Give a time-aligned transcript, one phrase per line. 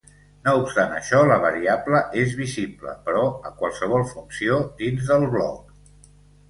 [0.45, 6.15] No obstant això, la variable és visible per a qualsevol funció dins del bloc.